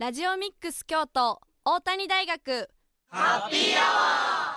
[0.00, 2.70] ラジオミックス京都大谷大学。
[3.08, 4.56] ハッピーアワ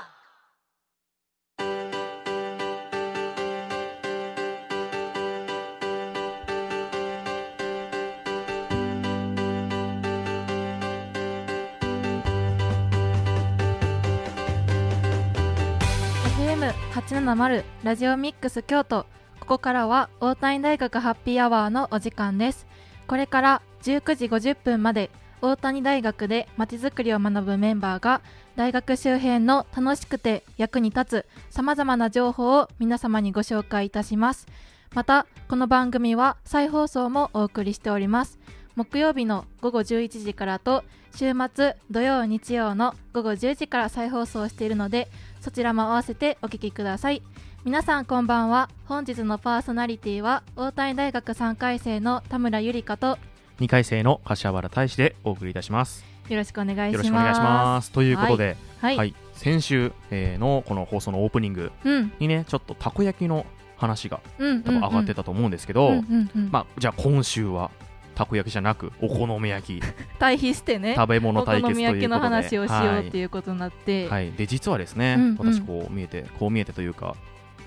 [16.58, 19.06] ー870ラジオミックス京都。
[19.42, 22.66] ここからは大谷大学ハッピーアワーのお時間です。
[23.08, 25.12] これから19時50分まで
[25.44, 28.22] 大谷大学でまちづくりを学ぶメンバーが
[28.56, 34.48] 大学周辺の楽しくて役に立つさまざまな情報を皆様にご紹介いたします。
[34.94, 38.40] またこの番組は再放送もお送りしております。
[38.78, 45.10] 木曜日の午後11時からと週末土曜日曜の午後10時から再放送しているので
[45.42, 47.22] そちらも合わせてお聞きください。
[47.66, 48.70] 皆さんこんばんは。
[48.86, 53.18] 本日のパーソナリティは大谷大学3回生の田村ゆりかと
[53.64, 56.04] 2回生の柏原大志でお送りいたします。
[56.28, 56.92] よろしくお願いします。
[56.92, 57.92] よろしくお願いします。
[57.94, 61.72] ということで、はい、はい、先週、えー、のこの放送のオープニング
[62.20, 63.46] にね、うん、ちょっとたこ焼きの
[63.78, 66.04] 話が多分上がってたと思うんですけど、
[66.52, 67.72] まあじゃあ今週は
[68.16, 69.84] たこ焼きじゃなくお好み焼き。
[70.20, 72.06] 対比してね食べ物対決ということで。
[72.06, 77.16] お好み焼きの話をしようっていうことになって、はい、はい、で実はですね、うんうん、私こう見えてこう見えてというか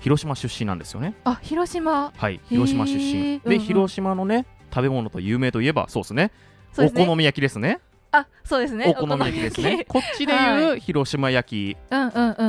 [0.01, 4.45] 広島出身なんですよねあ広島はい広島出身で、広島のね
[4.77, 6.31] 食べ物と有名といえばそうですね。
[6.77, 7.79] お好み焼きですね。
[8.11, 8.85] あそうですね。
[8.87, 9.85] お好み焼きですね。
[9.87, 11.77] こっちでいう広島焼き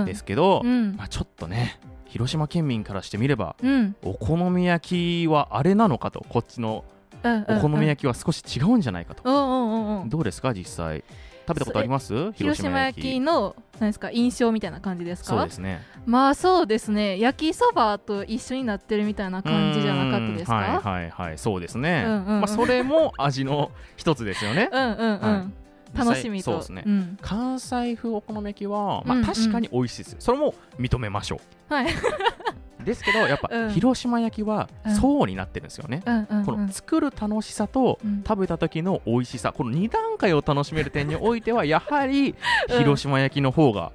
[0.05, 6.85] ですけど、まあ、ちょっとね広島県民からしてみれば、うん、お好み焼きはあれなのかとこっちの
[7.25, 11.05] お好み焼きは少し違うんじゃないかと、どうですか実際？
[11.49, 12.33] 食べたことあります？
[12.33, 13.21] 広島焼き。
[13.21, 15.31] の何ですか印象みたいな感じですか？
[15.31, 15.83] そうですね。
[16.07, 17.19] まあそうですね。
[17.19, 20.55] 焼きそばと一緒になってるみたいな感じじゃなかったですか？
[20.55, 21.39] はいはいはい。
[21.39, 22.19] そうですね、うんうん。
[22.19, 24.69] うん、まあ、それも味の一つですよね。
[24.73, 25.45] うんうんうん、は
[25.95, 25.99] い。
[25.99, 31.75] 楽しみそうですね、うん、関西風お好み焼きは、まあ、確かに美味しいです、うんうん、それも認めましょう。
[31.75, 31.87] はい
[32.89, 34.69] ですけどやっぱ、広島焼きは
[35.01, 36.03] 層になってるんですよね、
[36.45, 42.35] この作る楽しさと食べた時の美味しさこの2段階を楽しめる点においては やはり
[42.69, 43.93] 広島焼きの方が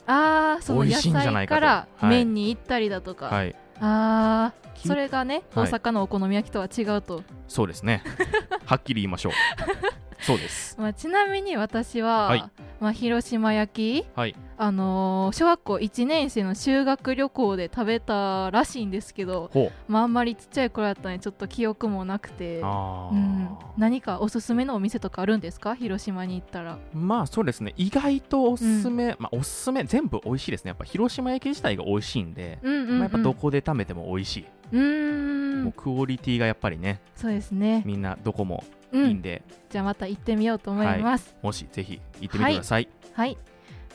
[0.69, 7.23] 美味しいんじゃないかと、から麺に行ったりだとか、はい、ああそれがね、大阪のお好み焼きとは違うと。
[7.47, 8.03] そうですね。
[8.65, 9.33] はっきり言いましょう。
[10.23, 12.43] そうです、まあ、ちなみに私は、はい、
[12.79, 19.51] まあ、広島焼き、はい、あのー、小学校1年生の修学旅行で食べたらしいんですけど、
[19.89, 25.75] まあ、あんまりちっちゃい頃だったのでちょっと記憶もなくて、うん、何かおすすめのお店とかあるんですか？
[25.75, 26.79] 広島に行ったら。
[26.93, 27.73] まあそうですね。
[27.75, 30.69] 意外とおすすめ、うん、まあ、おすすめ全部美味しいですね。
[30.69, 34.45] やっぱ広島焼き自体が美味しいんで、うんうんうん、まあ、やっぱどこで食べても美味しい。
[34.71, 35.63] うん。
[35.65, 37.83] もうクオリティがやっぱりねそうですね。
[37.85, 38.63] みんなどこも
[38.93, 43.37] いいんで、じゃあまた行ってみようと思います、はい、もしぜひ行ってみてください、はい、はい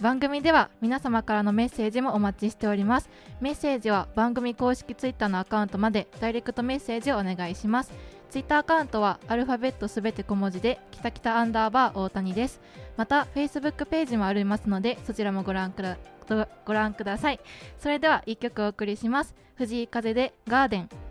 [0.01, 3.11] 番組では皆様からのメッセージもお待ちしております。
[3.41, 7.93] メッセージは番組公式ツイッターのアカウントまでダイレクトメッセージをお願いします。
[8.31, 12.61] ツイッターアカウントはアルファベットすべて小文字できたきたアンダーバー大谷です。
[12.97, 15.97] またフェイスブックページもありますのでそちらもご覧くだ
[16.65, 17.41] ご覧ください。
[17.79, 19.35] それでは1曲お送りします。
[19.57, 21.08] 藤井風でガーデン。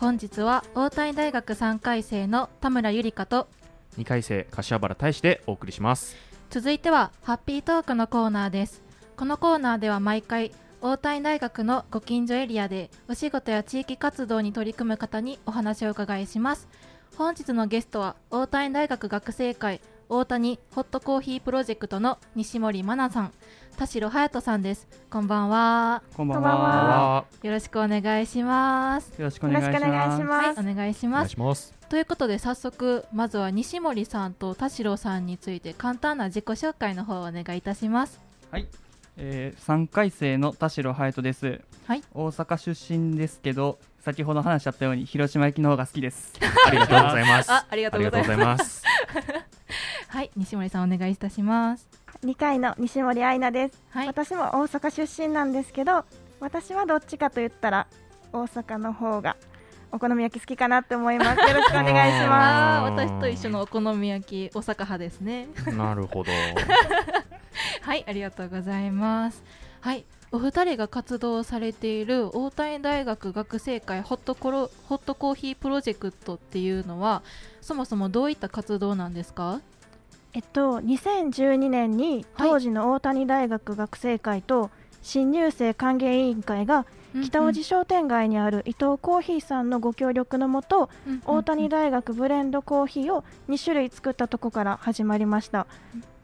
[0.00, 3.48] 本日は大谷大学3回生の田村ゆりかと
[3.98, 6.16] 2回生柏原大志でお送りします。
[6.48, 8.82] 続いてはハッピートークのコーナーです。
[9.18, 16.66] このコーナーでは毎回大谷大学のご近所エリアでお仕事や地域活動に取り組む方にお話をお伺いします。
[17.18, 19.82] 本日のゲストは大谷大学学生会
[20.12, 23.32] 大谷ホットコーヒープロジェクトの西森真奈さん
[23.78, 24.88] 田代隼人さんです。
[25.08, 26.02] こんばんは。
[26.16, 27.24] こんばんは。
[27.44, 29.10] よろしくお願いします。
[29.18, 30.60] よろしくお願いします。
[30.60, 31.72] はい、お願いします。
[31.88, 38.20] ということで早速まずは西森さんと田代さんについて簡単な自己紹介の方をお願いいたします。
[38.50, 38.66] はい、
[39.16, 41.60] えー、3回生の田代隼人です。
[41.86, 42.02] はい。
[42.12, 46.32] 大阪出身ですけど先ほど話しちゃったように広島駅の方が好きです。
[46.66, 47.52] ありがとうございます。
[47.52, 48.82] あありがとうございます
[50.08, 51.88] はい西森さんお願いいたします
[52.24, 56.04] 2回の西森愛菜です、はい、私も大阪出身なんですけど
[56.40, 57.86] 私はどっちかと言ったら
[58.32, 59.36] 大阪の方が
[59.92, 61.40] お好み焼き好きかなって思います。
[61.40, 62.92] よろしくお願いします。
[62.92, 65.48] 私と一緒のお好み焼き大阪派ですね。
[65.76, 66.30] なるほど。
[67.82, 69.42] はい、ありがとうございます。
[69.80, 77.22] はい、お二人が活動されている大谷大学学生会ホットコロホットコーヒープロジェクトっていうのは
[77.60, 79.60] そもそもどういった活動なんですか？
[80.32, 84.70] えっと、2012年に当時の大谷大学学生会と
[85.02, 86.86] 新入生歓迎委員会が
[87.24, 90.88] 北大路商店街にある伊藤コーヒーさんのご協力のもと、
[91.24, 95.66] 大谷大学ブレンドコーヒーを2種類作ったとこから始まりました、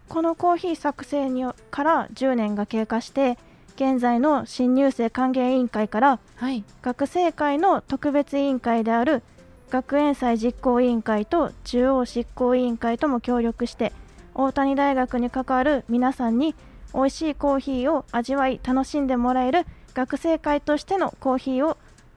[0.08, 3.38] このコーヒー作成にから10年が経過して
[3.74, 9.24] 現在の新入生歓迎委員会から、はい、学生会の特別委員会である
[9.70, 13.92] 学園祭実行委員会と中央執行委員会とも協力して
[14.34, 16.54] 大谷大学に関わる皆さんに
[16.94, 21.76] 美味しいコーヒーを味わい楽しんでもらえる学生会としてのコーヒーを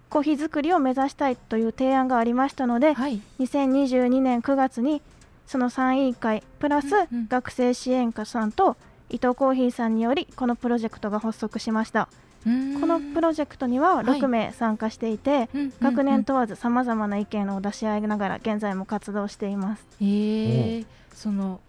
[0.09, 5.01] コーヒー作りを目指したいという提案がありましたので、はい、2022年9月に
[5.45, 6.87] その3委員会プラス
[7.27, 8.75] 学生支援課さんと
[9.09, 12.09] 伊藤コーヒーさんによりこのプロジェクトが発足しました
[12.43, 12.49] こ
[12.87, 15.49] のプロジェクトには6名参加していて、はい、
[15.81, 19.85] 学年問わずさまざまな意見を出し合いながら現在も活動しています。
[20.01, 21.59] えー、その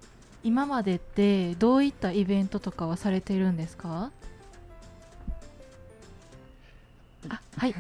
[0.45, 4.11] 今までってどういったイベントとかはされているんですか？
[7.29, 7.75] あはい。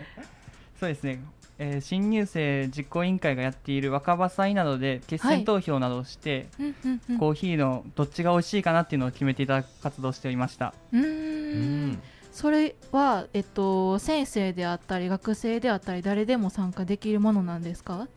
[0.78, 1.20] そうですね。
[1.58, 10.74] えー、新入生実行委員会がやっている若葉祭などで決選投票などをして、はい、コーヒーのどっちが美味しいかなっていうのを決めていただく活動をしておりました。
[10.92, 11.98] うん
[12.36, 18.08] それは、えっと、先生であったり学生であったり誰でも参加できるものなんですか？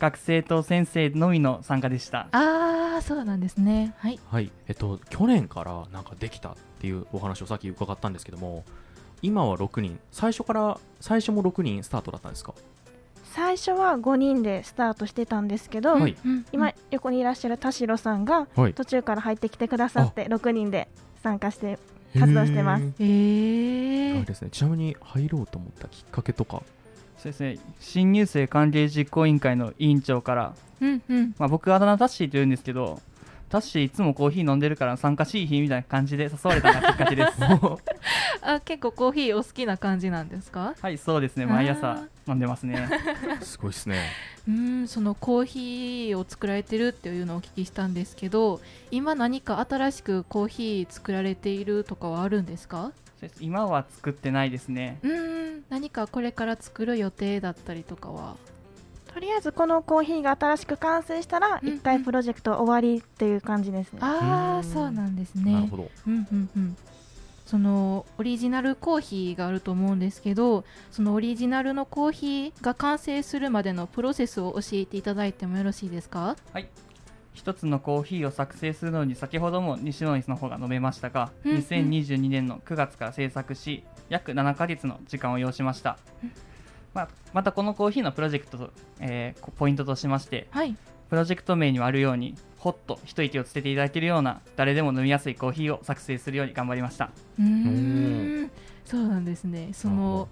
[0.00, 2.26] 学生と先生のみの参加でした。
[2.32, 3.94] ああそうなんですね。
[3.98, 4.50] はい、はい。
[4.66, 8.64] えっと、去年からなんかできたっていうお話をさっき伺ったんですけども
[9.22, 10.00] 今は6人。
[10.10, 12.54] 最初から最初も6人スタートだったんですか？
[13.32, 16.16] 最初は5人でスタートしてたんですけど、はい、
[16.50, 20.88] 今横にいらっしゃる田代さんが途中から入ってきてくださって6人で
[21.22, 21.78] 参加して
[22.18, 22.84] 活動してます。
[22.98, 24.48] えー、ですね。
[24.50, 26.62] ちなみに入ろうと思ったきっかけとか。
[27.18, 27.58] そうですね。
[27.80, 33.00] 新入生歓迎実行委員会の委員長から、うんうん、まあ僕あだ名タッシーと言うんですけど、
[33.50, 37.32] タッシーいつもコーヒー飲んでるから参加しい日みたいな感じで誘われたのがきっかけです。
[38.42, 40.74] あ結構コーヒーお好きな感じなんですか？
[40.80, 41.46] はいそうですね。
[41.46, 42.88] 毎朝飲んでますね。
[43.42, 43.98] すごいですね。
[44.48, 48.60] うんそのコーヒーを作られてるっていうのをお聞きしたんですけど
[48.90, 52.92] 今何か新しくコーヒー作られているとかはあるんですか？
[53.40, 54.98] 今は作ってないですね。
[55.02, 58.36] うん何かこれから作る予定だったりとかは？
[59.12, 63.98] とりあえずこのコーヒーが新しく完成したら一回プロジェクト終わりっていう感じですね。
[64.02, 65.52] ああそうなんですね。
[65.52, 65.90] なるほど。
[66.06, 66.76] うんうんうん。
[67.46, 76.36] そのオリジナルコーヒーがあると思うんですけどそのオリジナルのコーヒーが完成するまでのプロセスを教えていただいてもよろしいですか？
[76.52, 76.68] はい
[77.34, 86.32] 一つのコーヒーを作成するのに先ほども西野の方が述べましたが、うんうん、2022年の9月から制作し約7ヶ月の時間を要しました、うん
[86.94, 90.74] まあ、またこのコーヒーのプロジェクト、えー、ポイントとしまして、はい、
[91.08, 97.10] プロジェクト名にもあるようにほっと一息をつけていただけるような誰でも飲みやすいコーヒーを作成するように頑張りました。
[97.38, 98.50] うん。
[98.84, 99.70] そうなんですね。
[99.72, 100.28] その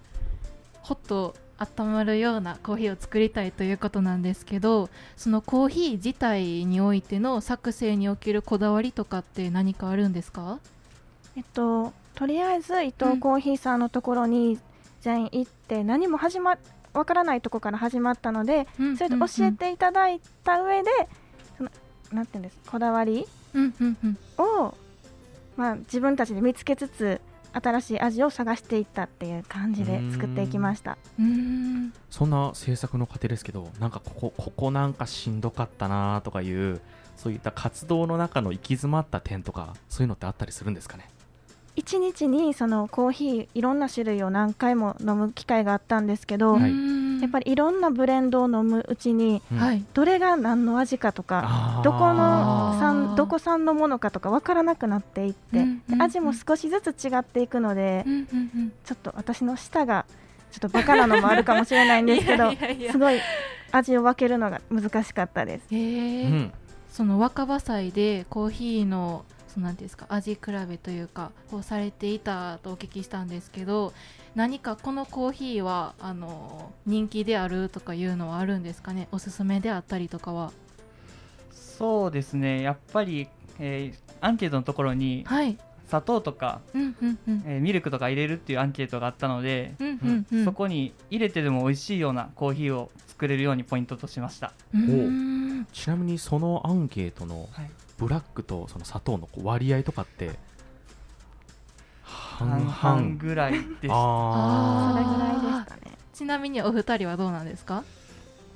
[0.83, 10.61] ほっと温まるようなコーヒーを作りたいということなんですけどそのコーヒー自体においての作成におけるこだわりとかって何かあるんですか？
[11.37, 14.59] えっととりあえず伊藤コーヒーさんのところに
[15.01, 16.59] 全員行って何も始ま
[16.95, 20.91] わからないとこから始まったので、うん、それで教えていただいた上で、
[21.57, 21.71] その
[22.13, 23.27] なんていうんですこだわり？
[24.39, 24.75] を、
[25.57, 27.21] まあ、自分たちで見つけつつ
[27.53, 30.99] 新しい味を探していったっていう感じで作っていきました。
[32.11, 36.81] そんな制作の過程ですけどなんかここここなんかしんどかったなとかいう
[37.17, 41.09] そういった活動の中の行き詰まった点とかそういうのってあったりするんですかね？
[41.79, 46.73] 1日にそのコーヒーいろんな種類を何回も飲む機会があったんですけど、はい、
[47.23, 55.65] やっぱりいろんなブレンドを飲むうちに、はい、どれが何の味かとかどこの産どこ産のものかとか分からなくなっていって、
[56.01, 58.05] 味も少しずつ違っていくので、
[58.85, 60.05] ちょっと私の舌が
[60.51, 62.51] ちょっとバカなのもあるかもしれないんですけど
[62.91, 63.21] すごい
[63.71, 65.67] 味を分けるのが難しかったです。
[65.71, 66.53] へー、うん、
[66.91, 69.25] その若葉祭でコーヒーの
[69.59, 70.07] そなんですか？
[70.09, 73.93] 味比べというかをされていたとお聞きしたんですけど
[74.37, 79.09] 何かこのコーヒーはあの人気であるとかいうのはあるんですかね？
[79.11, 80.53] おすすめであったりとかは。
[81.51, 82.63] そうですね。
[82.63, 94.53] やっぱり、えー、アンケートのところに、はい、砂糖とか、うんうんうん、えー、ミルクとか入れるっていうアンケートがあったので、うんうんうん、そこに入れてでも美味しいようなコーヒーを作れるようにポイントとしました。
[95.73, 97.49] ちなみにそのアンケートの
[97.99, 100.39] ブラックとその砂糖の割合とかって
[102.05, 103.17] 半々。
[103.19, 105.99] ぐらいでしたあそれぐらいでしたね。
[106.15, 107.85] ちなみにお二人はどうなんですか？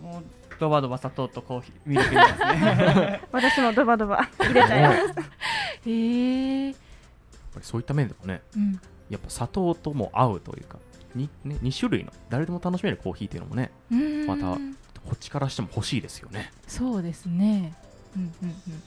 [0.03, 0.23] もう
[0.59, 3.23] ドバドバ砂糖とコーヒーミルク入れますね。
[3.33, 5.21] 私もドバドバ入れちゃいます。
[5.91, 6.75] へえ
[7.61, 8.81] そういった面でもね、うん、
[9.11, 10.79] やっぱ砂糖とも合うというか
[11.15, 13.71] に、ね、2種類の誰でも楽しめるコーヒーっていうのもね
[14.27, 14.57] また
[15.05, 16.51] こっちからしても欲しいですよね。
[16.69, 17.75] そうですね。
[18.17, 18.83] うんうんうん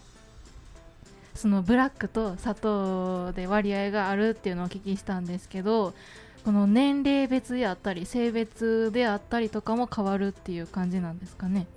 [1.35, 5.93] そのブラックと砂糖で割合があるっていうのをお聞きしたんですけど
[6.43, 11.67] この年齢別であったり性別であったりとかも変わるっていう感じなんですかね？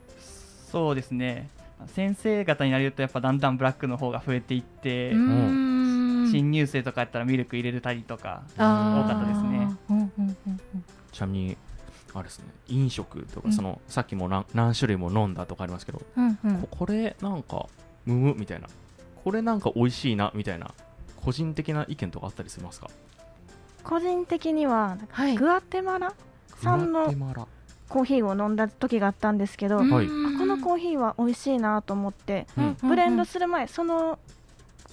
[0.71, 1.51] そうですね。
[1.95, 9.69] 先生方になるとやっぱだんだんブラックの方が増えていって新入生とかやったらミルク入れたりとか多かったですね。
[11.13, 11.57] ちなみに
[12.13, 12.47] あれですね。
[12.69, 17.67] 飲食とかその、うん、さっきも何種類も飲んだとかありますけど、うんうん、ここれなんか
[18.05, 18.69] むむみたいな
[19.29, 20.71] これなんか美味しいなみたいな
[21.23, 22.89] 個人的な意見とかあったりしますか？
[23.85, 26.15] 個人的には、はい、グアテマラ
[26.57, 27.13] 産の
[27.91, 34.19] コーヒーを飲んだ時があったんですけど、はい、このコーヒーは美味しいなと思って、うん、ブレンドする前その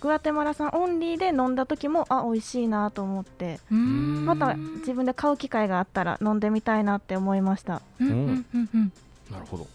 [0.01, 7.81] グアテマラ産オンリーで飲んだ時もあ美味しいなと思ってまた自分で買う機会があったら飲んでみたいなって思いました。
[7.99, 9.67] なるほど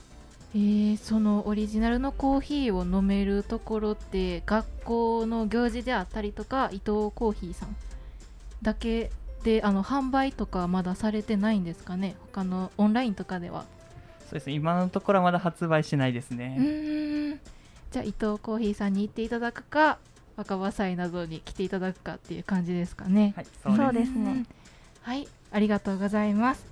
[0.53, 7.77] えー、そのオリジナルのコーヒーを飲めるところって学校の行事であったりとか伊藤コーヒーさん
[8.63, 9.13] だけ
[9.45, 12.17] であの販売とかまだされてないんですかね？
[12.33, 13.65] 他のオンラインとかでは。
[14.25, 16.57] そうですね今のところはまだ発売しないですね。
[16.59, 17.41] うん
[17.91, 19.99] じゃあ伊藤コーヒーさんに行っていただくか
[20.37, 23.35] 若葉祭などに来ていただくかっていう感じですかね。
[23.37, 24.45] はいそうですね。
[25.03, 26.67] はいありがとうございます。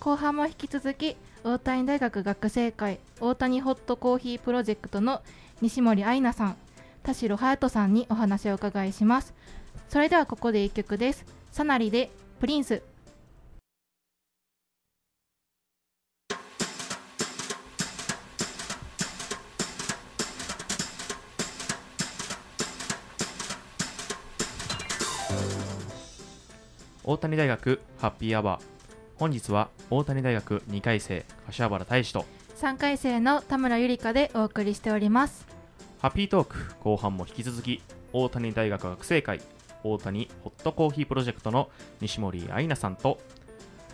[0.00, 5.22] 後半も引き続き大谷大学学生会大谷ホットコーヒープロジェクトの
[5.60, 6.56] 西森愛菜さん
[7.02, 9.34] 田代隼人さんにお話を伺いします。
[9.88, 11.26] それではここで1曲です。
[11.50, 12.82] サナリでプリンス。
[27.04, 28.81] 大谷大学ハッピーアワー。
[29.22, 32.24] 本日は大谷大学2回生柏原大志と
[32.56, 35.46] 3回生の田村ゆりかでお送りしております。
[36.00, 37.80] ハッピートーク後半も引き続き
[38.12, 39.40] 大谷大学学生会
[39.84, 43.20] 大谷ホットコーヒープロジェクトの西森愛菜さんと、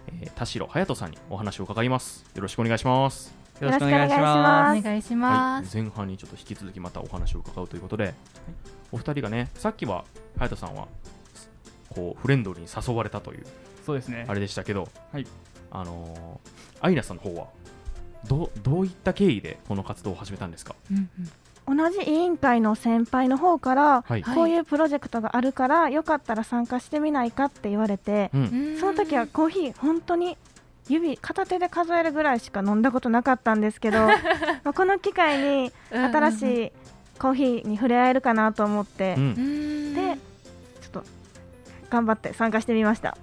[0.07, 2.25] えー、田代隼人さんにお話を伺います。
[2.35, 3.35] よろしくお願いします。
[3.61, 4.79] よろしくお願いします。
[4.79, 8.15] お願いします、はい、前半にちょっと引き続きまたお話を伺うということで、はい、
[8.93, 10.07] お二人がねさっきは
[10.39, 10.89] 隼人さんは
[11.91, 13.47] こうフレンドリーに誘われたという
[13.89, 14.27] そうですね。
[14.29, 15.27] あれでしたけど、はい、
[15.71, 17.47] あのー、アイナさんの方は
[18.29, 21.09] どどういった経緯でこの活動を始めたんですか、うん
[21.67, 21.77] うん。
[21.79, 30.37] 同じ委員会の先輩の方から、はい、こういうプロジェクトがあるからよかったら参加してみないかって言われて、うん、その時はコーヒー本当に
[30.87, 34.07] 指片手で数えるぐらいしか飲んだことなかったんですけど
[34.65, 36.73] まこの機会に新しい
[37.19, 40.19] コーヒーに触れ合えるかなと思って、うん、で
[40.83, 41.05] ちょっと
[41.89, 43.17] 頑張って参加してみました。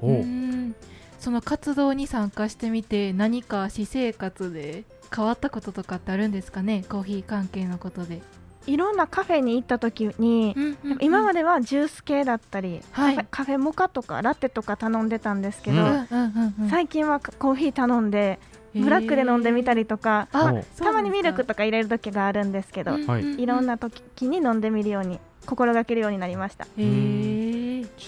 [1.20, 4.84] その活動に参加してみて何か私生活で
[5.16, 6.84] 変わったこととかってあるんですかね？
[6.88, 8.22] コーヒー関係のことで。
[8.68, 18.40] いろんなカフェに行った時に、うんうんうん、今まではジュース系だったり、はい、カフェモカとかラテとか頼んでたんですけど、うんうんうん、最近はコーヒー頼んで
[18.74, 26.66] ブラックで飲んでみたりとか、まあ、たまにミルクとか入れる時があるんですけど、いろんな時に飲んでみるように心がけるようになりました。
[26.66, 26.70] ち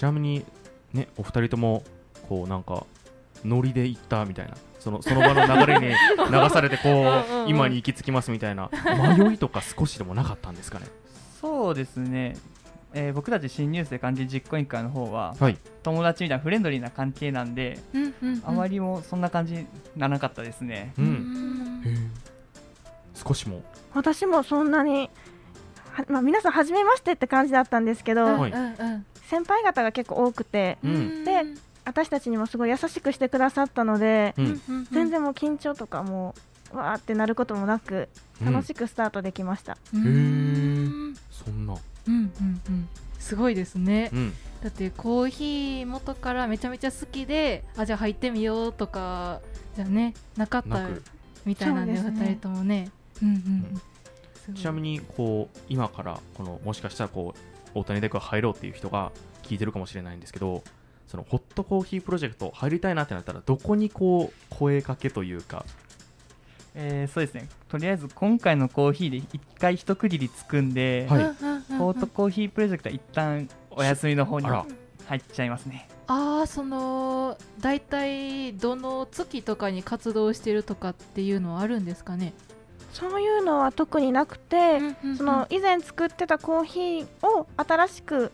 [0.02, 0.44] なみに
[0.92, 1.84] ねお二人とも
[2.28, 2.84] こうなんか
[3.44, 4.54] ノリで行ったみたいな。
[4.78, 8.70] その その場の流れに流されてこう今に行き着きますみたいな。
[9.18, 10.86] 迷いとか少しでもなかったんですかね？
[11.40, 12.36] そうですね、
[12.94, 19.66] えー、僕たち新入生漢字実行委員会の方は、はい、友達みたいなフレンドリーな関係なんで、うんうんうん、あまりもそんな感じ
[19.96, 22.10] ならなかったですね、うん、
[23.14, 23.62] 少しも。
[23.94, 25.10] 私もそんなに
[26.08, 28.52] まあ、皆さん初めましてって感じだったんですけど、はい、
[29.26, 31.44] 先輩方が結構多くて、うん、で
[31.88, 34.60] 私たちにもすごい優しくしてくださったので、うん、
[34.92, 36.34] 全然もう緊張とかも
[36.72, 38.08] わーってなることもなく
[38.44, 39.78] 楽しくスタートできました。
[39.94, 41.74] うん、へえそんな、
[42.06, 49.40] うんうんうん、すごいですね、うん、だってコーヒー元からめちゃめちゃ好きであじゃあ入ってみようとか
[49.74, 50.88] じゃねなかった
[51.46, 52.90] みたいなんで、ね、2人ともね。
[53.22, 53.80] うんうん
[54.54, 60.62] ちなみにこう今からこのもしかしたらこう大谷大学入ろうっていう人が聞いてるかもしれないんですけど
[61.08, 65.64] そのホットコーヒープロジェクト入りたいなってなったらどこにこう声かけというか。
[66.80, 67.48] えー、そうですね。
[67.68, 71.24] とりあえず今回のコーヒーで一回一区切りつくんで、はい、
[71.76, 74.64] ホットコーヒープロジェクトは一旦お休みの方に入
[75.18, 75.88] っちゃいますね。
[76.06, 82.32] ああその大体どの月とかに活動してるとかっていうのはあるんですかね？
[82.92, 84.78] そういうのは特になくて、
[85.16, 88.30] その以前作ってたコーヒーを新しく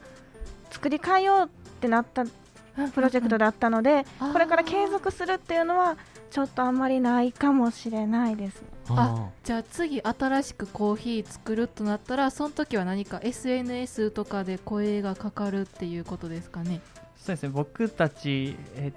[0.71, 1.49] 作り変えようっ
[1.81, 2.25] てなった
[2.95, 5.97] プロジェクトだったので、これから継続するっていうのは
[6.31, 8.63] ちょっとあんまりないかもしれないです。
[8.89, 16.81] あじゃあ次新しくコーヒー作るとなったらその時は何か SNS とかで声がかかるっていうことですかね。
[17.17, 17.49] そうですね。
[17.49, 18.93] 僕たち、え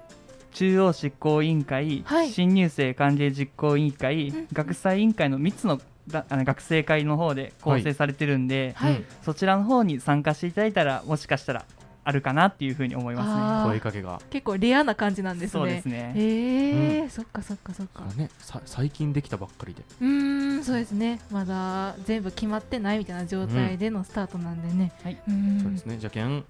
[0.52, 11.64] 中央執行委員会、はい、新入生歓迎実行委員会、うん、学祭委員会の3つのだあの学生会の方で構成されてるんで、はい、そちらの方に参加していただいたらもしかしたら
[12.08, 13.70] あるかなっていうふうに思いますね。
[13.70, 14.18] 声かけが。
[14.30, 15.60] 結構レアな感じなんですね。
[15.60, 16.14] そうですね。
[16.16, 18.02] えー、うん、そっかそっかそっか。
[18.16, 19.82] ねさ最近できたばっかりで。
[20.00, 21.20] うんそうですね。
[21.30, 25.20] まだ全部決まってないみたいな状態でのスタートなんでね、うん、はい。
[25.62, 25.98] そうですね。
[25.98, 26.44] じゃけん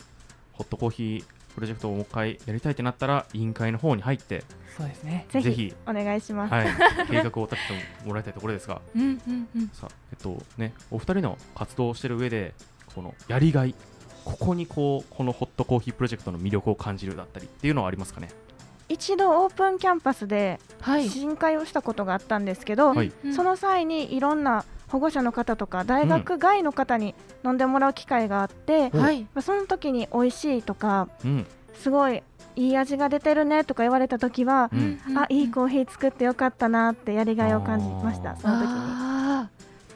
[0.53, 1.25] ホットコーヒー
[1.57, 4.45] プロジェクトをもう一回やりたいってなったら委員会の方に入って
[4.77, 5.27] そうですね。
[5.29, 6.67] ぜひお願いします、はい、
[7.11, 8.81] 計画を立ててもらいたいところですが。
[8.95, 9.69] うんうんうん。
[9.73, 12.55] さあえっとねお二人の活動をしている上で
[12.95, 13.75] このやりがい
[14.29, 18.29] ここにこうこのホットコーヒープロジェクトの魅力を感じるだったりっていうのはありますかね？
[18.91, 20.61] 一度オープンキャンパスで
[21.09, 32.23] 試会をしたことがあったんですけど、はい、その際にいろんな保護者の方とか大学外の方に飲んでもらう機会があって、うん、その時に美味しいとか、うん、すごい
[32.57, 39.18] いい味が出てるねとか言われた時は、うん、あいいコーヒー作ってよかったなってやりがいを感じましたその時に。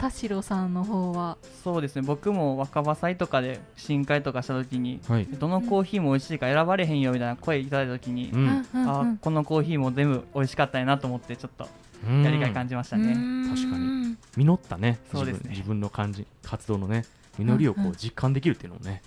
[0.03, 1.39] 田代さんの方は？
[1.63, 2.03] そうですね。
[2.03, 11.69] 僕も若葉祭とかで新会とかした時に、はい、どのコーヒーも美味しいか選ばれへんよみたいな声いただいた時に、うん、あこのコーヒーも全部美味しかったやなと思ってちょっと
[12.05, 13.15] やりがい感じましたね。
[13.49, 14.17] 確かに。
[14.37, 14.99] 実ったね。
[15.13, 15.51] そうですね。
[15.51, 17.05] 自分の感じ活動のね
[17.39, 19.03] 実りをこう実感できるっていうのもね、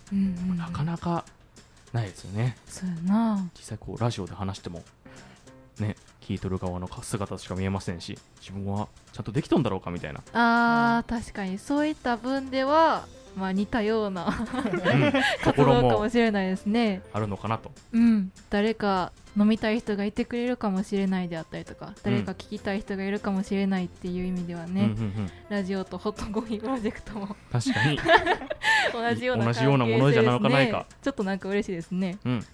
[0.55, 1.25] なかなか
[1.91, 2.55] ないですよね。
[2.67, 3.49] そうやな。
[3.53, 4.81] 実際こうラジオで話しても
[5.79, 10.21] ね聞いとる側の姿しか見えませんし自分はちゃんとできとんだろうかみたいな。
[10.33, 13.05] あー確かにそういった分では
[13.35, 15.11] まあ似たような、うん、
[15.43, 17.01] 活動かもしれないですね。
[17.13, 17.71] あるのかなと。
[17.91, 18.31] うん。
[18.49, 27.35] 誰か飲みたい人がいてくれるかもしれないであったりとか誰か聞きたい人がいるかもしれないっていう意味ではね、うんうんうん、ラジオとホットコーヒープロジェクトも。
[27.51, 27.99] 確かに。
[28.93, 30.85] 同じような同じようなものじゃなかないか。
[31.01, 32.45] ちょっとなんか嬉しいですね、うん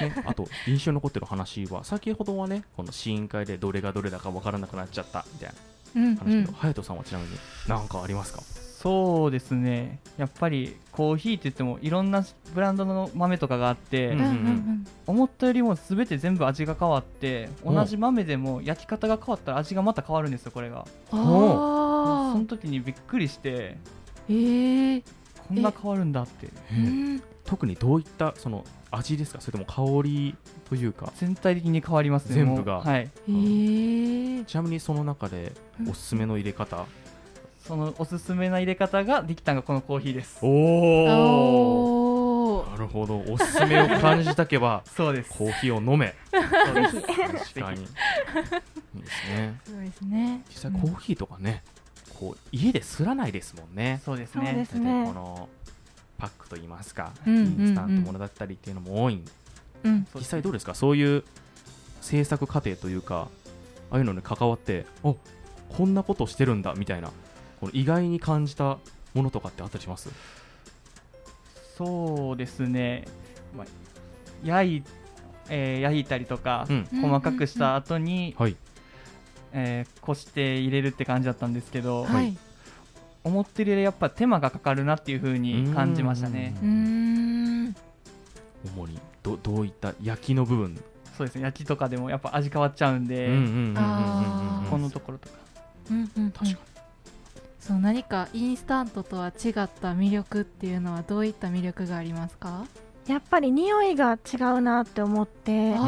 [0.00, 5.54] ね、あと印象に残ってる話は先ほどはねこの試飲会でどれがどれだか分からなくなっちゃったみたいな。
[5.92, 6.38] 話けど、うん。
[6.38, 7.30] うん、隼人さんはちなみに
[7.66, 8.42] 何かありますか？
[8.80, 9.98] そうですね。
[10.16, 20.86] やっぱりコーヒーって言ってもいろんなブランドの豆とかがあって、うんうんうん、思ったよりも全て全部味が変わって同じ豆でも焼き方が変わったら味がまた変わるんですよこれが。
[21.10, 23.76] その時にびっくりして
[24.30, 25.02] えー、
[25.48, 29.40] こんな変わるんだって、えー、特にどういったその味ですか？
[29.40, 30.34] それとも香り
[30.68, 31.12] というか？
[31.16, 32.34] 全体的に変わりますね。
[32.34, 35.52] 全部が、はい、えー、ちなみにその中で
[35.88, 36.86] おすすめの入れ方、
[37.66, 40.38] そのおすすめな入れ方ができたのがこのコーヒーです。
[40.42, 40.48] お
[42.64, 43.20] おなるほど。
[43.28, 45.30] おすすめを感じたけば そうです。
[45.30, 46.14] コーヒーを飲め。
[46.30, 46.38] そ
[46.72, 47.00] うです。
[47.00, 47.82] 確かに。
[47.82, 49.60] いいですね。
[49.64, 50.42] そうですね。
[50.48, 51.62] 実際コーヒーとかね、
[52.18, 54.00] こう家ですらないですもんね。
[54.04, 54.52] そうですね。
[54.52, 55.04] ですね。
[55.06, 55.48] この
[56.20, 59.22] パックといいますか、インスタントものだったりっていうのも多い、
[59.84, 60.74] うん、実際どうですか？
[60.74, 61.24] そういう
[62.00, 63.28] 制作過程というか
[63.90, 65.14] ああいうのに関わってあ
[65.68, 67.08] こんなことしてるんだみたいな
[67.60, 68.78] この意外に感じた
[69.14, 70.10] ものとかってあったりします？
[71.76, 73.06] そうですね、
[73.56, 73.66] まあ、
[74.44, 74.82] 焼い
[75.52, 78.54] えー、焼いたりとか、うん、細かくした後に、はい。
[79.52, 82.38] えー、こして入れるって感じだったんですけど、はい、
[83.24, 86.54] 思ってるよりやっぱ手間がかかるなっていうふうに感じましたね。
[86.62, 86.66] 主
[88.86, 90.82] にどどういった焼きの部分？
[91.16, 93.28] そうですね焼きとかでもやっぱ味変わっちゃうんで
[94.70, 95.34] このところとか、
[95.90, 96.56] うんうん、確かに
[97.58, 102.64] そう何かインスタントとは違った魅力っていうのはどういった魅力がありますか
[103.06, 105.78] やっぱり匂いが違うなって思って、やっ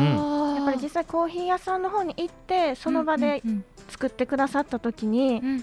[0.65, 3.43] ぱり実際コーヒー屋さんの方に行ってその場で
[3.93, 5.63] 作ってくださった時に、イン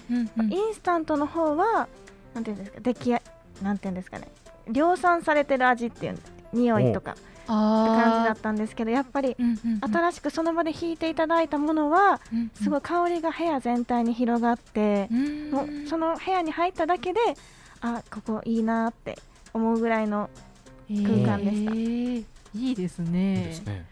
[0.74, 1.88] スタントの方は
[2.34, 3.22] なんていうんですか出来
[3.62, 4.28] なんていうんですかね
[4.68, 6.18] 量産されてる味っていう
[6.52, 9.36] 匂いとかって感じだったんですけどやっぱり
[9.80, 12.20] 新しくその場で引いていただいたものは
[12.54, 15.08] すごい香りが部屋全体に広がって
[15.50, 17.18] もうその部屋に入っただけで
[17.80, 19.18] あここいいなって
[19.52, 20.30] 思うぐらいの
[20.88, 21.72] 空間でした。
[21.72, 23.52] えーいいですね。
[23.52, 23.86] いいね。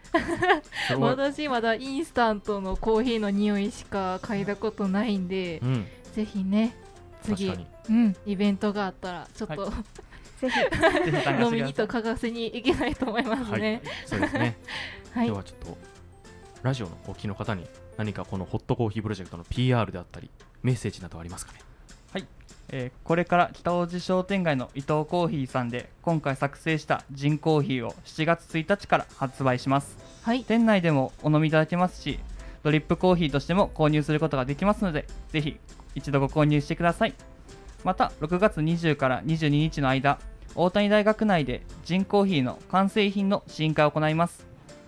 [0.99, 6.75] 私まだインスタントのコーヒーの匂いしか嗅いだことないんで、うん、ぜひね
[7.23, 7.47] 次
[7.89, 9.71] うんイベントがあったらちょっと、はい、
[10.41, 11.43] ぜひ。
[11.43, 13.81] 飲みにと嗅がせに行けないと思いますね。
[13.83, 14.57] はい、そうですね。
[15.13, 15.77] はい、ではちょっと
[16.63, 17.65] ラジオのお聞きの方に
[17.97, 20.29] 何かこのホットコーヒープロジェクトの PR であったり
[20.61, 21.59] メッセージなどありますかね
[22.11, 22.27] はい、
[22.69, 32.19] えー、これから北大路商店街の伊藤コーヒーさんで今回作成したジンコーヒーを7月1日から発売します、はい、店内でもお飲みいただけますし
[32.63, 35.59] ドリップコーヒーとしても購入することができますのでぜひ
[35.95, 37.13] 一度ご購入してください。
[37.83, 40.19] また6月20から22日の間
[40.55, 44.45] 大谷大学内でジンコーヒーの完成品の試飲会を行います。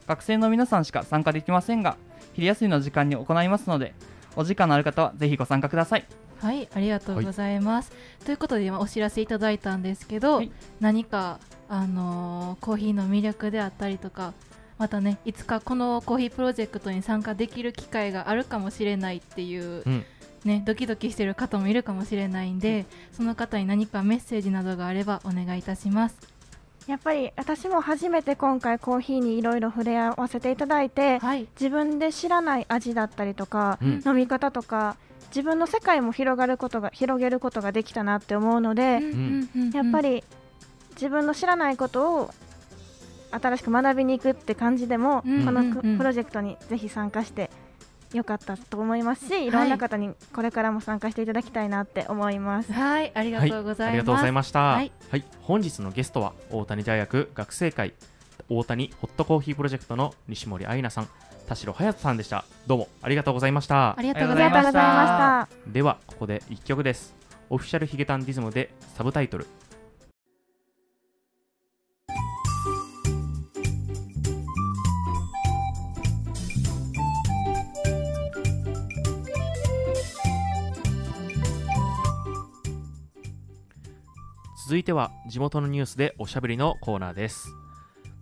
[0.08, 1.96] 学生の皆さんしか参加できませんが
[2.34, 3.94] 昼休みの時間に行いますので
[4.36, 6.06] お時間のある方はぜひご参加ください
[6.42, 14.34] はいありがとうございます、はい、ということで今お知らせいただいたんですけど、はい、何かあのー、コーヒーの魅力であったりとか
[14.80, 20.04] またねいつかこのコーヒープロジェクトに参加できる機会があるかもしれないっていう、うん、
[20.44, 26.31] ね、ドキドキしてる方もいるかもしれないんで、その方に何かメッセージなどがあればお願いいたします。
[26.92, 39.00] やっぱり私も初めて今回コーヒーにいろいろ触れ合わせていただいて、はい、自分で知らない味だったりとか、うん、飲み方とか自分の世界も広がることが広げることができたなって思うので、
[39.74, 40.26] やっぱり
[40.96, 42.32] 自分の知らないことを
[43.32, 47.50] 新しく学びに行くって感じでも、このプロジェクトにぜひ参加して
[48.14, 52.74] 良かったと思いますし、いろんな方にこれからも参加していただきたいなって思います。
[52.74, 53.82] はい、ありがとうございます。
[53.82, 54.60] はい、ありがとうございました。
[54.60, 57.94] はい、はい、本日のゲストは大谷大学学生会
[58.50, 61.08] 大谷ホットコーヒープロジェクトの西森愛菜さん、
[61.48, 62.44] 田代隼人さんでした。
[62.68, 63.98] どうもありがとうございました。
[63.98, 65.48] ありがとうございました。
[65.68, 67.16] ではここで一曲です。
[67.50, 69.48] オフィシャルヒゲタンディズムでサブタイトル
[84.72, 87.54] 続いては地元のニュースでおしゃべりのコーナーです。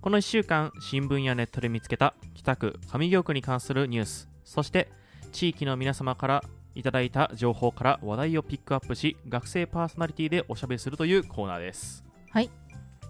[0.01, 4.89] この1週間新聞やネットで見つけた北区上京区に関するニュースそして
[5.31, 12.03] 地域の皆様からいただいた情報から話題をピックアップし学生パーソナリティでおしゃべりするというコーナーです。
[12.31, 12.49] はい。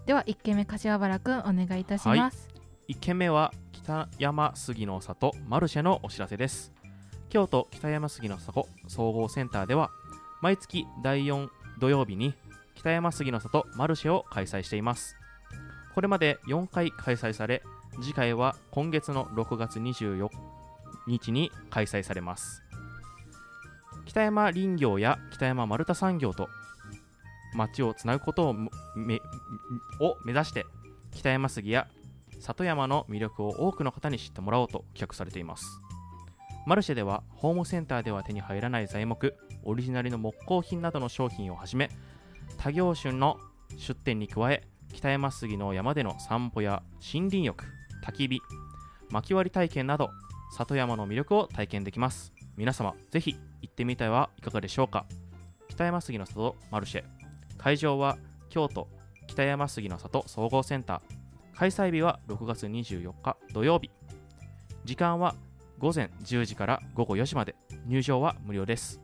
[0.05, 6.73] では1件目柏原くんお願いいたします、はい、1件目は北山杉の里マルシェのお知らせです。
[7.29, 9.91] 京都北山杉の里総合センターでは
[10.41, 11.47] 毎月第4
[11.79, 12.33] 土曜日に
[12.79, 15.17] 北山杉の里マルシェを開催しています。
[15.93, 17.61] これまで4回開催され
[18.01, 20.29] 次回は今月の6月24
[21.05, 22.63] 日に開催されます。
[24.05, 26.47] 北山林業や北山丸太産業と
[27.53, 28.69] 町をつなぐことをめ
[29.99, 30.65] を目指して
[31.11, 31.89] 北山杉や
[32.39, 35.65] 里山の魅力を多くの方に知ってもらおうと企画されています。
[36.65, 41.89] マルシェではホームセンターでは手に入らない材木オリジナルの木工品などの商品をはじめ
[42.57, 43.37] 他業種の
[43.77, 47.63] 出店に加え北山杉の山での散歩や森林浴
[48.03, 48.41] 焚き火
[49.09, 50.09] 薪割り体験など
[50.51, 52.33] 里山の魅力を体験できます。
[52.57, 55.05] 皆様ぜひ行ってみてはいかがでしょうか？
[55.69, 57.03] 北山杉の里マルシェ。
[57.57, 58.17] 会場は
[58.49, 58.87] 京都
[59.27, 61.57] 北山杉の里総合センター。
[61.57, 63.91] 開催日は6月24日土曜日。
[64.85, 65.35] 時間は
[65.77, 67.55] 午前10時から午後4時まで。
[67.85, 69.01] 入場は無料です。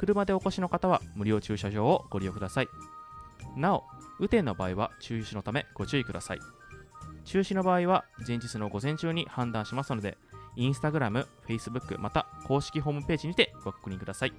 [0.00, 2.68] 車でお越しの方は無料駐車場をご利用ください。
[3.54, 3.84] なお
[4.18, 6.40] 雨天の場合は中止のためご注意ください。
[7.26, 10.16] 中止の場合は前日の午前中に判断しますので
[10.56, 14.32] インスタグラム、フェイスブックまた公式ホームページにてご確認ください。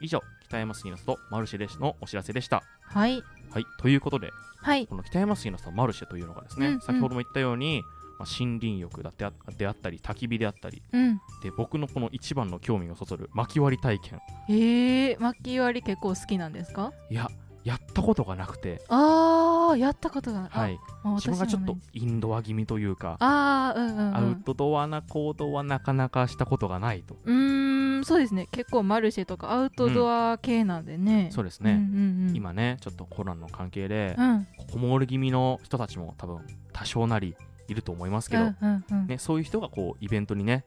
[0.00, 2.62] 以上北山杉の里マルシェでのお知らせでした。
[2.82, 7.82] はい、はい、ということで、はい、この北山杉の里マルシェというのがですね、うんうん、先ほども言ったように
[8.20, 14.20] まあ、森林浴だってであったり焚き火であったり、うん、で僕のこの一番の興味をそそる薪割り体験。
[14.50, 16.92] えー、薪割り結構好きなんですか？
[17.10, 17.30] いや
[17.64, 18.82] やったことがなくて。
[18.88, 20.78] ああやったことがはい。
[21.16, 27.16] 自分がちょっとインドア気味というかあ、うんうんうん、アウトドアな行動はなかなかしたことがないと。
[27.24, 28.48] うんそうですね。
[28.50, 36.40] 結構マルシェとかアウトドア系なんでね、うん、そうですね、うんうんうん、今ねちょっとコロナの関係で、うん、こもり気味の人たちも多分
[36.72, 37.36] 多少なり
[37.72, 40.64] いると思いますけど、うんうんうん、ね、そういう人がこうイベントにね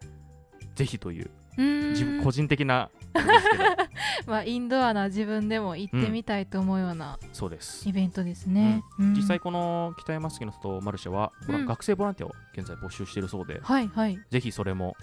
[0.76, 2.90] ぜひという自分個人的な
[4.26, 7.88] まあインドアな自分でも行ってみたいと思うような、うん、そうです。
[7.88, 14.96] イベントですね、うん、実際この北山杉の里マルシェは、うん、学生ボランティアを現在募集しているそうで、はいはい、ぜひそれも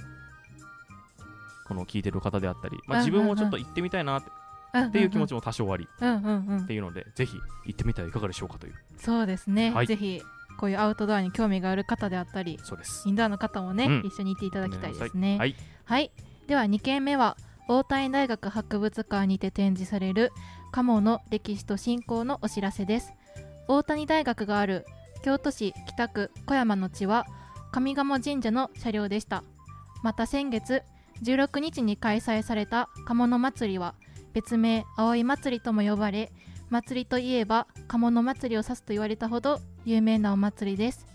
[1.67, 4.31] この聞いてる方であったり、まあ、自分もちょっと行ってみたいなって
[4.79, 7.37] っていう気持ちも多少あり、っていうのでぜひ
[7.67, 8.75] 行ってみてはいかがでしょうかという。
[8.97, 10.23] そうですね、はい、ぜひ
[10.61, 13.09] こういうアウトドアに興味がある方であったりそうです。
[13.09, 15.39] インドアの方もね、うん、一緒に行っていただきたいですね。
[15.39, 16.13] はい、はい、
[16.49, 20.33] では2件目は大谷大学博物館にて展示される
[20.71, 23.15] 鴨の歴史と信仰のお知らせです。
[23.69, 24.85] 大谷大学がある
[25.23, 27.25] 京都市北区小山の地は
[27.73, 29.45] 上賀茂神社の車両でした。
[30.03, 30.83] また先月
[31.23, 33.95] 16日に開催された鴨の祭りは
[34.35, 36.31] 別名葵祭りとも呼ばれ
[36.69, 41.07] 祭りといえば鴨の祭りを指すと言われたほど有名なお祭りです。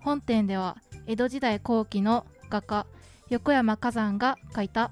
[0.00, 0.76] 本店では
[1.06, 2.86] 江戸時代後期の画家
[3.28, 4.90] 横山火山が描いた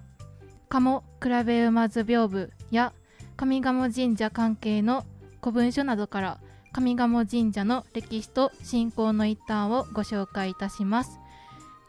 [0.68, 2.92] 鴨比べ馬図屏風や
[3.36, 5.04] 上賀茂神社関係の
[5.40, 6.38] 古文書などから
[6.72, 11.20] 上賀茂神社の歴史と信仰の一端をご紹介いたします。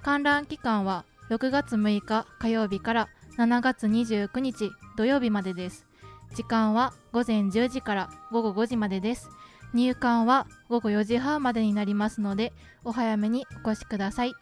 [0.03, 5.87] 観覧期間は6月6日火曜日から7月29日土曜日までです。
[6.35, 9.29] 時間は午前10時から午後5時までです。
[9.75, 12.53] 入館は午後4時半までになりますので
[12.85, 14.33] お早めにお越しください。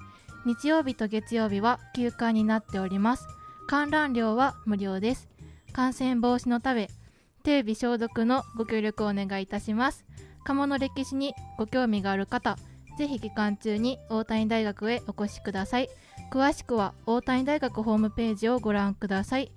[0.46, 3.28] 日曜日と月曜日は休館になっております。
[3.68, 5.28] 観覧料は無料です。
[5.74, 6.90] 感染防止のため
[7.44, 10.06] 手指消毒のご協力をお願いいたします。
[10.44, 12.58] 鴨の歴史にご興味がある方
[12.98, 15.90] ぜひ期間中に大谷大学へお越しください。
[16.32, 19.52] 詳しくは大谷大学ホームページをご覧ください。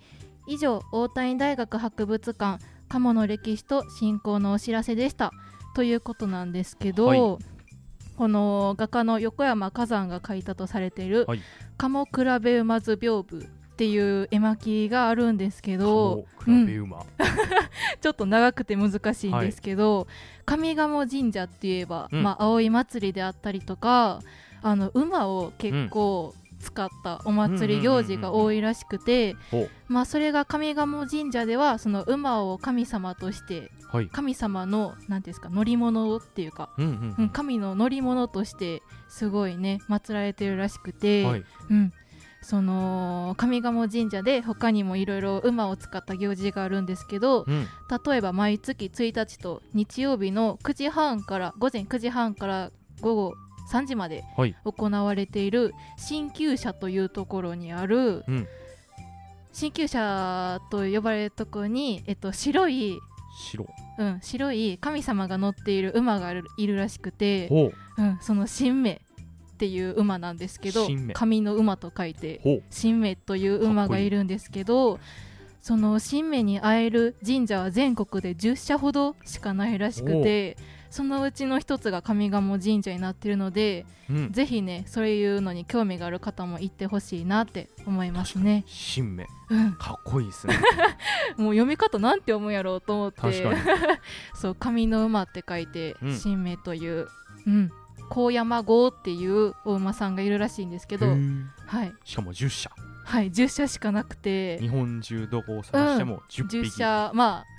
[0.46, 5.32] 以上大谷大学博物館鴨の歴史と信仰のお知らせでした。
[5.76, 11.42] ということなんですけど、はい、この画家の横山火山が描いたとされている、はい、
[11.76, 12.10] 鴨比
[12.40, 16.66] べ馬図屏風っていう絵巻があるんですけど、うん、
[18.00, 20.06] ちょっと長くて難しいんですけど、
[20.46, 24.20] はい、上賀茂神社って言えば、うん、まあ、葵祭りであったりとか
[24.62, 26.34] あの馬を結構、
[26.66, 29.37] 使ったお祭り行事が多いらしくて、
[29.87, 41.92] まあ、それが上賀茂神社ではその馬を神様として、はい、神様の何ですか乗り物っていうか、うんうん、神の乗り物としてすごいね祀られてるらしくて、はい、うん、
[42.42, 47.68] その上賀茂神社で他にもいろいろ馬を使った行事があるんですけど、うん、
[48.05, 53.35] 例えば毎月1日と日曜日の9時半から午前9時半から午後
[53.70, 54.24] 3時まで
[54.64, 58.24] 行われている鍼灸社というところにある、
[59.52, 62.98] 鍼灸社と呼ばれるところに、えっと、白い
[63.38, 63.66] 白,、
[63.98, 68.02] うん、白い神様が乗っている馬がいるらしくて、う。
[68.02, 75.00] ん、その神明っていう馬なんですけど神の馬と書いて神明という馬がいるんですけど
[75.62, 80.59] その神明に会える神社は全国で10社ほどしかないらしくて
[80.96, 88.64] そのうちの一つが上賀茂神社になっているので、うん、ぜひねそういうのに興味がある方も行ってほしいなって思いますね。
[88.94, 90.59] 神明、うん、かっこいいですね。
[91.37, 93.46] もう読み方なんて読むやろうと思って。
[94.35, 97.09] そう上の馬って書いて、うん、神明という。
[97.46, 97.70] うん。
[98.09, 101.09] 高山号っていうお馬さんがいるらしいんですけど、
[101.66, 102.70] はい、しかも10社。
[103.04, 104.59] はい10社しかなくて。
[104.61, 107.56] 日本中どこを探しても10匹、うん、10社まあ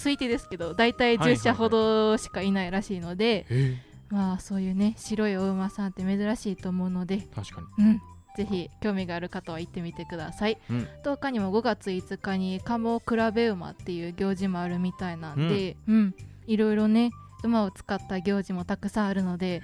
[0.00, 8.00] 推定ですけど大体10社ほどしかいないらしいので、はいはいはい、まあそういうね白いお馬さんって珍しいと思うので確かに、うん、
[8.36, 16.14] ぜひ興味がある方は行ってみてください、うん、10日にも5月5日に鴨比べ馬っていう行事もあるみたいなんで、うん、うん、
[16.46, 17.10] いろいろね
[17.44, 19.62] 馬を使った行事もたくさんあるので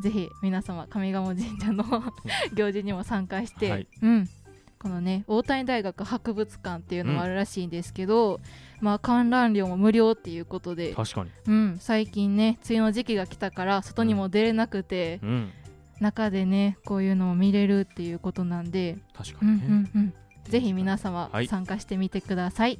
[0.00, 1.84] ぜひ皆様上賀茂神社の
[2.54, 4.28] 行事にも参加して、はい、うん、
[4.78, 8.40] このね大谷大学博物館っていうのもあるらしいんですけど、うん、
[8.80, 15.52] まあ観覧料も無料っていうことで確かに、うん、最近ね梅雨の時期が来たから外にも出れなくて、うん、
[16.00, 20.14] 中でねこういうのを見れるっていうことなんで確かに、ね、うんうんうん、
[20.50, 22.78] ぜひ皆様参加してみてください、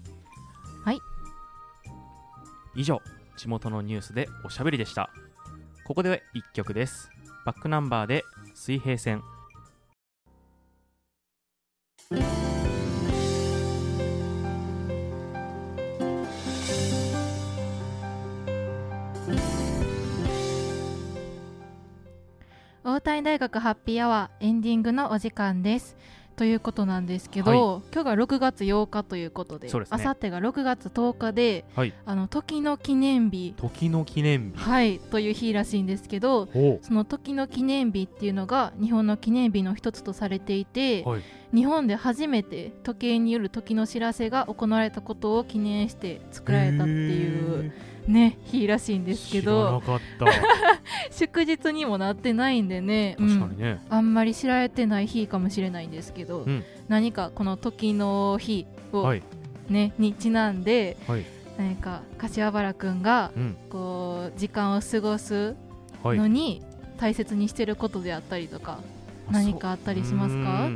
[0.85, 1.01] はい、はい、
[2.77, 3.01] 以上
[3.37, 5.11] 地元のニュースでおしゃべりでした。
[5.87, 7.11] ここで1曲です。
[7.45, 9.23] バックナンバーで水平線
[12.09, 12.15] 大
[23.01, 25.97] 谷大学ハッピーアワーエンディングのお時間です。
[26.37, 33.55] ということなんですけど、はい、今日が6月8日ということであさってが6月10日で、はい、あの時の記念日。
[33.57, 34.59] 時の記念日。
[34.59, 36.49] はいという日らしいんですけど
[36.83, 41.23] その時の記念日っていうのが日本の記念日の一つとされていて、はい、
[41.55, 47.73] 日本で初めて時計による時の知らせが行われたことを記念して作られたっていう
[48.07, 49.83] ね日らしいんですけど。
[51.11, 53.17] 祝日にもなってないんでね。
[53.17, 59.23] ね、うん、あんまり知られてない日かもしれないんですけど、うん、何かこの時の日を、はい、
[59.69, 61.25] ねにちなんで、はい、
[61.59, 65.57] 何か柏原君が、うん、こう時間を過ごす
[66.05, 66.63] のに
[66.99, 68.81] 大切にしてることであったりとか、
[69.31, 70.71] 何かあったりしますか？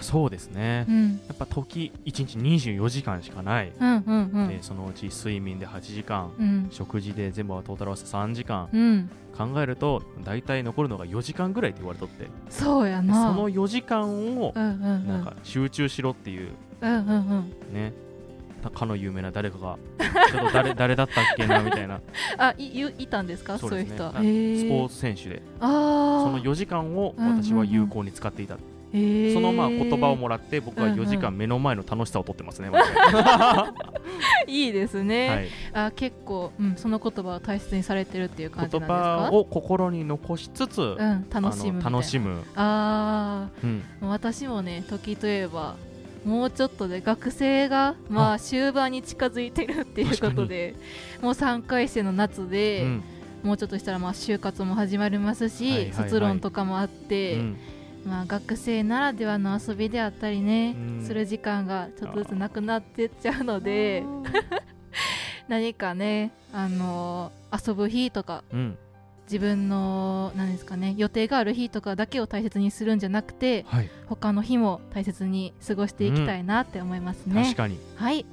[0.00, 12.26] そうですね、うん、やっぱ時1日24時間しかない、うんうんうん、でそのうち睡眠で8時間、うん、食事で全部はトータル合わせ3時間、うん、考えると大体残るのが4時間ぐらいって言われとって。
[12.50, 13.28] そうやな。
[13.28, 17.92] その4時間をなんか集中しろっていう,、うんうんうん、ね。
[18.74, 19.78] かの有名な誰かが
[20.30, 22.00] ちょっと誰 誰だったっけなみたいな。
[22.36, 23.58] あいいたんですか？
[23.58, 23.96] そう、ね,、いう人。
[23.96, 25.42] スポーツ選手で。
[25.60, 32.82] その4時間を私は有効に使っていた、うんうんうんそのまあ言葉をもらって僕は4時間目の前の楽しさをとってますね、うんうん、
[34.50, 35.28] いいですね、
[35.74, 39.18] はい、あ結構、うん、その言葉を大切にされてるっていう感じなんですか？
[39.30, 42.42] 言葉を心に残しつつ、うん、楽しむ楽しむ。
[42.56, 45.76] あ、うん、私もね時といえば
[46.24, 50.74] もうちょっとで学生がまあ終盤に近づいてるっていうことで
[51.20, 53.02] もう3回生の夏で、うん、
[53.42, 57.56] もうちょっとしたらまあ就活も始まりますし、はいはいはい、卒論とかもあって、うん
[58.08, 64.02] まあ、学生ならではの遊びであったりね、うん、する時間がちょっとずつなくなってっちゃうので
[65.46, 68.78] 何かね、あのー、遊ぶ日とか、うん、
[69.24, 77.44] 自分の何ですかね予定がある日とかだけを大切にするんじゃなくて、はい、他の日も大切に過ごしていきたいなって思いますね。
[77.44, 77.78] 確かに。
[77.96, 78.24] はい。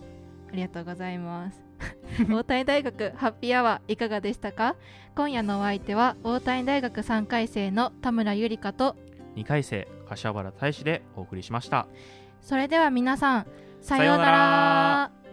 [0.51, 1.59] ありがとうございます。
[2.31, 4.75] 大谷大学ハッピーアワーいかがでしたか？
[5.15, 8.95] 今夜のお相手は大谷大学3回生の田村ゆりかと
[9.35, 11.87] 2回生柏原大使でお送りしました。
[12.41, 13.47] それでは皆さん
[13.81, 15.24] さようなら。